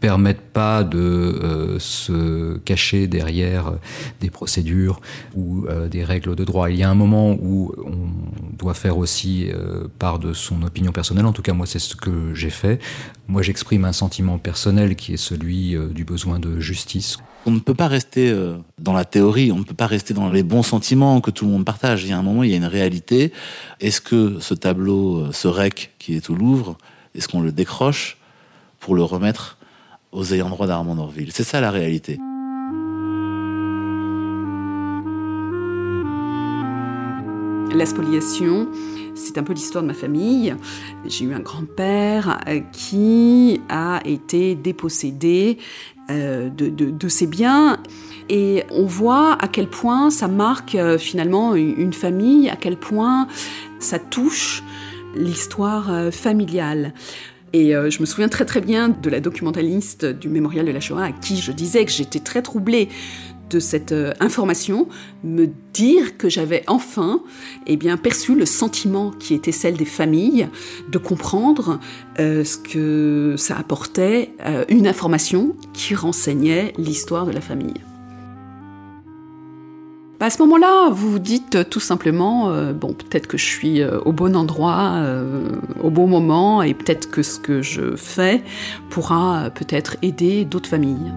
permettent 0.00 0.52
pas 0.52 0.84
de 0.84 0.98
euh, 0.98 1.78
se 1.78 2.58
cacher 2.58 3.06
derrière 3.06 3.72
des 4.20 4.30
procédures 4.30 5.00
ou 5.34 5.66
euh, 5.66 5.88
des 5.88 6.04
règles 6.04 6.36
de 6.36 6.44
droit. 6.44 6.70
Il 6.70 6.76
y 6.76 6.82
a 6.82 6.90
un 6.90 6.94
moment 6.94 7.32
où 7.32 7.72
on 7.84 8.56
doit 8.56 8.74
faire 8.74 8.98
aussi 8.98 9.50
euh, 9.50 9.88
part 9.98 10.18
de 10.18 10.32
son 10.32 10.62
opinion 10.62 10.92
personnelle. 10.92 11.26
En 11.26 11.32
tout 11.32 11.42
cas, 11.42 11.52
moi, 11.52 11.66
c'est 11.66 11.78
ce 11.78 11.96
que 11.96 12.32
j'ai 12.34 12.50
fait. 12.50 12.80
Moi, 13.26 13.42
j'exprime 13.42 13.84
un 13.84 13.92
sentiment 13.92 14.38
personnel 14.38 14.96
qui 14.96 15.12
est 15.12 15.18
celui 15.18 15.76
du 15.90 16.04
besoin 16.04 16.38
de 16.38 16.60
justice. 16.60 17.18
On 17.44 17.50
ne 17.50 17.58
peut 17.58 17.74
pas 17.74 17.88
rester 17.88 18.34
dans 18.78 18.94
la 18.94 19.04
théorie, 19.04 19.52
on 19.52 19.58
ne 19.58 19.64
peut 19.64 19.74
pas 19.74 19.86
rester 19.86 20.14
dans 20.14 20.30
les 20.30 20.42
bons 20.42 20.62
sentiments 20.62 21.20
que 21.20 21.30
tout 21.30 21.44
le 21.44 21.50
monde 21.50 21.64
partage. 21.64 22.04
Il 22.04 22.10
y 22.10 22.12
a 22.12 22.18
un 22.18 22.22
moment, 22.22 22.42
il 22.42 22.50
y 22.50 22.54
a 22.54 22.56
une 22.56 22.64
réalité. 22.64 23.32
Est-ce 23.80 24.00
que 24.00 24.38
ce 24.40 24.54
tableau, 24.54 25.30
ce 25.32 25.46
REC 25.46 25.90
qui 25.98 26.14
est 26.14 26.30
au 26.30 26.34
Louvre, 26.34 26.78
est-ce 27.14 27.28
qu'on 27.28 27.42
le 27.42 27.52
décroche 27.52 28.16
pour 28.80 28.94
le 28.94 29.02
remettre 29.02 29.57
aux 30.12 30.32
ayants 30.32 30.48
droit 30.48 30.66
d'Armand 30.66 30.98
Orville. 30.98 31.30
C'est 31.32 31.44
ça 31.44 31.60
la 31.60 31.70
réalité. 31.70 32.18
La 37.74 37.84
spoliation, 37.84 38.68
c'est 39.14 39.36
un 39.36 39.42
peu 39.42 39.52
l'histoire 39.52 39.82
de 39.82 39.88
ma 39.88 39.94
famille. 39.94 40.54
J'ai 41.04 41.26
eu 41.26 41.34
un 41.34 41.40
grand-père 41.40 42.40
euh, 42.48 42.60
qui 42.72 43.60
a 43.68 44.00
été 44.04 44.54
dépossédé 44.54 45.58
euh, 46.10 46.48
de, 46.48 47.08
ses 47.08 47.26
biens. 47.26 47.78
Et 48.30 48.64
on 48.70 48.86
voit 48.86 49.36
à 49.40 49.48
quel 49.48 49.68
point 49.68 50.10
ça 50.10 50.28
marque 50.28 50.74
euh, 50.74 50.98
finalement 50.98 51.54
une 51.54 51.92
famille, 51.92 52.48
à 52.48 52.56
quel 52.56 52.78
point 52.78 53.28
ça 53.78 53.98
touche 53.98 54.62
l'histoire 55.14 56.12
familiale. 56.12 56.94
Et 57.52 57.74
euh, 57.74 57.90
je 57.90 58.00
me 58.00 58.06
souviens 58.06 58.28
très 58.28 58.44
très 58.44 58.60
bien 58.60 58.88
de 58.88 59.10
la 59.10 59.20
documentaliste 59.20 60.04
du 60.04 60.28
Mémorial 60.28 60.66
de 60.66 60.70
la 60.70 60.80
Shoah 60.80 61.04
à 61.04 61.12
qui 61.12 61.38
je 61.38 61.52
disais 61.52 61.84
que 61.84 61.90
j'étais 61.90 62.20
très 62.20 62.42
troublée 62.42 62.88
de 63.48 63.60
cette 63.60 63.92
euh, 63.92 64.12
information, 64.20 64.88
me 65.24 65.46
dire 65.72 66.18
que 66.18 66.28
j'avais 66.28 66.64
enfin 66.66 67.22
eh 67.66 67.76
bien, 67.76 67.96
perçu 67.96 68.34
le 68.34 68.44
sentiment 68.44 69.10
qui 69.10 69.32
était 69.32 69.52
celle 69.52 69.78
des 69.78 69.86
familles, 69.86 70.48
de 70.90 70.98
comprendre 70.98 71.80
euh, 72.18 72.44
ce 72.44 72.58
que 72.58 73.36
ça 73.38 73.56
apportait, 73.56 74.32
une 74.68 74.86
information 74.86 75.56
qui 75.72 75.94
renseignait 75.94 76.74
l'histoire 76.76 77.24
de 77.24 77.32
la 77.32 77.40
famille. 77.40 77.87
Bah, 80.18 80.26
à 80.26 80.30
ce 80.30 80.42
moment-là, 80.42 80.90
vous 80.90 81.12
vous 81.12 81.18
dites 81.20 81.70
tout 81.70 81.78
simplement, 81.78 82.50
euh, 82.50 82.72
bon, 82.72 82.92
peut-être 82.92 83.28
que 83.28 83.38
je 83.38 83.44
suis 83.44 83.82
euh, 83.82 84.00
au 84.00 84.10
bon 84.10 84.34
endroit, 84.34 84.94
euh, 84.96 85.52
au 85.80 85.90
bon 85.90 86.08
moment, 86.08 86.60
et 86.60 86.74
peut-être 86.74 87.08
que 87.08 87.22
ce 87.22 87.38
que 87.38 87.62
je 87.62 87.94
fais 87.94 88.42
pourra 88.90 89.48
peut-être 89.54 89.96
aider 90.02 90.44
d'autres 90.44 90.68
familles. 90.68 91.12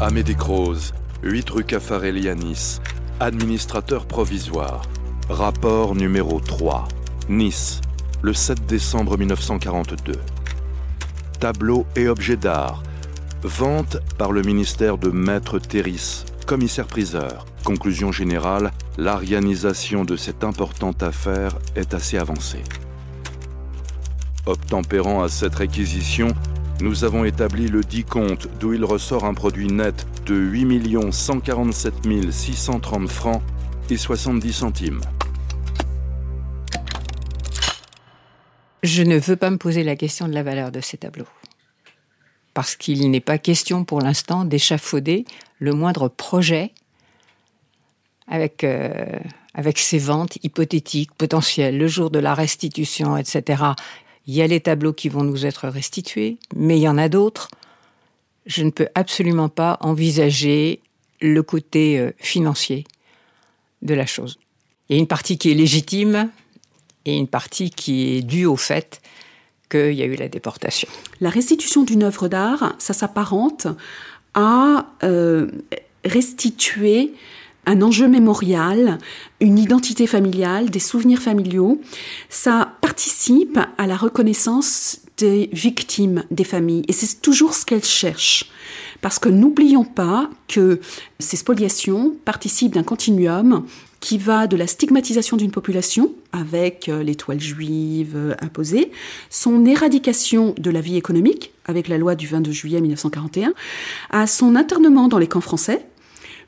Amédée 0.00 0.34
Croze, 0.34 0.94
8 1.24 1.50
rue 1.50 1.64
Caffarelli 1.64 2.26
à 2.30 2.34
Nice, 2.34 2.80
administrateur 3.20 4.06
provisoire. 4.06 4.80
Rapport 5.28 5.94
numéro 5.94 6.40
3, 6.40 6.88
Nice, 7.28 7.82
le 8.22 8.32
7 8.32 8.64
décembre 8.64 9.18
1942 9.18 10.14
tableaux 11.38 11.86
et 11.96 12.08
objets 12.08 12.36
d'art. 12.36 12.82
Vente 13.42 13.98
par 14.18 14.32
le 14.32 14.42
ministère 14.42 14.98
de 14.98 15.10
Maître 15.10 15.58
Terris, 15.58 16.24
commissaire-priseur. 16.46 17.46
Conclusion 17.64 18.12
générale, 18.12 18.72
l'arianisation 18.98 20.04
de 20.04 20.16
cette 20.16 20.44
importante 20.44 21.02
affaire 21.02 21.56
est 21.74 21.94
assez 21.94 22.18
avancée. 22.18 22.62
Obtempérant 24.46 25.22
à 25.22 25.28
cette 25.28 25.56
réquisition, 25.56 26.28
nous 26.80 27.04
avons 27.04 27.24
établi 27.24 27.68
le 27.68 27.80
dit 27.80 28.04
compte 28.04 28.48
d'où 28.60 28.74
il 28.74 28.84
ressort 28.84 29.24
un 29.24 29.34
produit 29.34 29.68
net 29.68 30.06
de 30.26 30.34
8 30.34 31.10
147 31.10 31.94
630 32.30 33.08
francs 33.08 33.42
et 33.90 33.96
70 33.96 34.52
centimes. 34.52 35.00
Je 38.86 39.02
ne 39.02 39.18
veux 39.18 39.34
pas 39.34 39.50
me 39.50 39.56
poser 39.56 39.82
la 39.82 39.96
question 39.96 40.28
de 40.28 40.32
la 40.32 40.44
valeur 40.44 40.70
de 40.70 40.80
ces 40.80 40.96
tableaux. 40.96 41.26
Parce 42.54 42.76
qu'il 42.76 43.10
n'est 43.10 43.20
pas 43.20 43.36
question 43.36 43.84
pour 43.84 44.00
l'instant 44.00 44.44
d'échafauder 44.44 45.24
le 45.58 45.72
moindre 45.72 46.06
projet 46.06 46.70
avec, 48.28 48.62
euh, 48.62 49.18
avec 49.54 49.78
ces 49.78 49.98
ventes 49.98 50.38
hypothétiques, 50.44 51.12
potentielles, 51.14 51.76
le 51.76 51.88
jour 51.88 52.10
de 52.10 52.20
la 52.20 52.32
restitution, 52.32 53.16
etc. 53.16 53.64
Il 54.28 54.34
y 54.34 54.42
a 54.42 54.46
les 54.46 54.60
tableaux 54.60 54.92
qui 54.92 55.08
vont 55.08 55.24
nous 55.24 55.46
être 55.46 55.66
restitués, 55.66 56.38
mais 56.54 56.78
il 56.78 56.82
y 56.82 56.88
en 56.88 56.96
a 56.96 57.08
d'autres. 57.08 57.48
Je 58.46 58.62
ne 58.62 58.70
peux 58.70 58.88
absolument 58.94 59.48
pas 59.48 59.78
envisager 59.80 60.78
le 61.20 61.42
côté 61.42 61.98
euh, 61.98 62.12
financier 62.18 62.84
de 63.82 63.94
la 63.94 64.06
chose. 64.06 64.38
Il 64.88 64.94
y 64.94 64.98
a 64.98 65.00
une 65.00 65.08
partie 65.08 65.38
qui 65.38 65.50
est 65.50 65.54
légitime 65.54 66.30
et 67.06 67.16
une 67.16 67.28
partie 67.28 67.70
qui 67.70 68.16
est 68.16 68.22
due 68.22 68.46
au 68.46 68.56
fait 68.56 69.00
qu'il 69.70 69.94
y 69.94 70.02
a 70.02 70.06
eu 70.06 70.14
la 70.14 70.28
déportation. 70.28 70.88
La 71.20 71.30
restitution 71.30 71.82
d'une 71.82 72.02
œuvre 72.02 72.28
d'art, 72.28 72.74
ça 72.78 72.92
s'apparente 72.92 73.66
à 74.34 74.86
euh, 75.02 75.48
restituer 76.04 77.14
un 77.66 77.82
enjeu 77.82 78.06
mémorial, 78.06 78.98
une 79.40 79.58
identité 79.58 80.06
familiale, 80.06 80.70
des 80.70 80.78
souvenirs 80.78 81.20
familiaux. 81.20 81.80
Ça 82.28 82.76
participe 82.80 83.58
à 83.76 83.86
la 83.86 83.96
reconnaissance 83.96 85.00
des 85.16 85.48
victimes 85.52 86.24
des 86.30 86.44
familles. 86.44 86.84
Et 86.88 86.92
c'est 86.92 87.20
toujours 87.20 87.54
ce 87.54 87.64
qu'elles 87.64 87.84
cherchent. 87.84 88.50
Parce 89.00 89.18
que 89.18 89.28
n'oublions 89.28 89.84
pas 89.84 90.30
que 90.48 90.80
ces 91.18 91.36
spoliations 91.36 92.14
participent 92.24 92.74
d'un 92.74 92.82
continuum 92.82 93.64
qui 94.00 94.18
va 94.18 94.46
de 94.46 94.56
la 94.56 94.66
stigmatisation 94.66 95.36
d'une 95.36 95.50
population 95.50 96.12
avec 96.32 96.88
euh, 96.88 97.02
l'étoile 97.02 97.40
juive 97.40 98.12
euh, 98.14 98.34
imposée, 98.40 98.92
son 99.30 99.64
éradication 99.64 100.54
de 100.58 100.70
la 100.70 100.80
vie 100.80 100.96
économique 100.96 101.52
avec 101.64 101.88
la 101.88 101.98
loi 101.98 102.14
du 102.14 102.26
22 102.26 102.52
juillet 102.52 102.80
1941, 102.80 103.54
à 104.10 104.26
son 104.26 104.54
internement 104.54 105.08
dans 105.08 105.18
les 105.18 105.26
camps 105.26 105.40
français, 105.40 105.84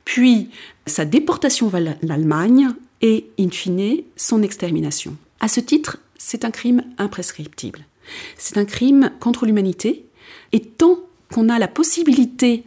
puis 0.04 0.50
sa 0.86 1.04
déportation 1.04 1.68
vers 1.68 1.96
l'Allemagne 2.02 2.68
et, 3.02 3.28
in 3.40 3.50
fine, 3.50 4.02
son 4.16 4.42
extermination. 4.42 5.16
À 5.40 5.48
ce 5.48 5.60
titre, 5.60 5.98
c'est 6.16 6.44
un 6.44 6.50
crime 6.50 6.84
imprescriptible. 6.98 7.87
C'est 8.36 8.58
un 8.58 8.64
crime 8.64 9.10
contre 9.20 9.46
l'humanité, 9.46 10.06
et 10.52 10.60
tant 10.60 10.98
qu'on 11.32 11.48
a 11.48 11.58
la 11.58 11.68
possibilité 11.68 12.64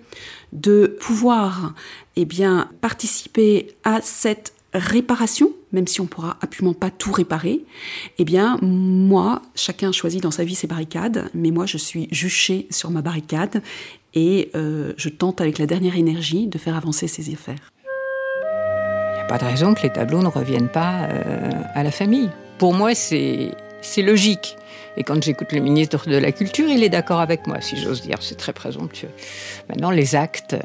de 0.54 0.98
pouvoir 1.00 1.74
eh 2.16 2.26
bien, 2.26 2.70
participer 2.82 3.76
à 3.84 4.02
cette 4.02 4.54
réparation, 4.74 5.52
même 5.72 5.88
si 5.88 6.00
on 6.02 6.06
pourra 6.06 6.38
absolument 6.42 6.74
pas 6.74 6.90
tout 6.90 7.12
réparer, 7.12 7.62
eh 8.18 8.26
bien, 8.26 8.58
moi, 8.62 9.42
chacun 9.56 9.92
choisit 9.92 10.22
dans 10.22 10.32
sa 10.32 10.44
vie 10.44 10.56
ses 10.56 10.68
barricades, 10.68 11.30
mais 11.34 11.52
moi, 11.52 11.66
je 11.66 11.78
suis 11.78 12.08
juchée 12.12 12.68
sur 12.70 12.90
ma 12.90 13.02
barricade 13.02 13.62
et 14.14 14.50
euh, 14.56 14.94
je 14.98 15.10
tente 15.10 15.42
avec 15.42 15.58
la 15.58 15.66
dernière 15.66 15.96
énergie 15.96 16.48
de 16.48 16.58
faire 16.58 16.76
avancer 16.76 17.08
ces 17.08 17.32
affaires. 17.34 17.72
Il 19.14 19.16
n'y 19.16 19.22
a 19.22 19.26
pas 19.28 19.38
de 19.38 19.46
raison 19.46 19.74
que 19.74 19.84
les 19.84 19.92
tableaux 19.92 20.22
ne 20.22 20.28
reviennent 20.28 20.72
pas 20.72 21.04
euh, 21.04 21.50
à 21.74 21.84
la 21.84 21.92
famille. 21.92 22.30
Pour 22.58 22.74
moi, 22.74 22.94
c'est 22.96 23.52
logique. 24.02 24.58
Et 24.98 25.04
quand 25.04 25.22
j'écoute 25.24 25.52
le 25.52 25.62
ministre 25.62 26.10
de 26.10 26.18
la 26.18 26.32
Culture, 26.32 26.68
il 26.68 26.84
est 26.84 26.90
d'accord 26.90 27.20
avec 27.20 27.48
moi, 27.48 27.62
si 27.62 27.78
j'ose 27.78 28.02
dire. 28.02 28.18
C'est 28.22 28.38
très 28.38 28.54
présomptueux. 28.54 29.10
Maintenant, 29.70 29.92
les 29.92 30.16
actes. 30.16 30.54
Euh, 30.54 30.60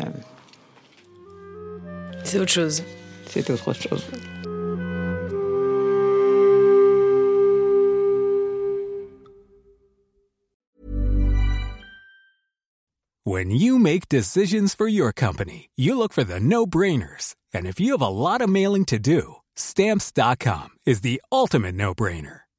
c'est 2.25 2.39
autre 2.39 2.53
chose. 2.53 2.83
c'est 3.29 3.51
autre 3.51 3.73
chose. 3.73 4.05
When 13.25 13.51
you 13.51 13.79
make 13.79 14.09
decisions 14.09 14.75
for 14.75 14.87
your 14.87 15.13
company, 15.13 15.71
you 15.75 15.99
look 15.99 16.13
for 16.13 16.23
the 16.23 16.39
no-brainers. 16.39 17.35
And 17.53 17.67
if 17.67 17.81
you 17.81 17.93
have 17.93 18.03
a 18.03 18.09
lot 18.09 18.41
of 18.41 18.49
mailing 18.49 18.85
to 18.87 19.01
do, 19.01 19.37
stamps.com 19.57 20.69
is 20.87 21.01
the 21.01 21.21
ultimate 21.33 21.75
no-brainer. 21.75 22.46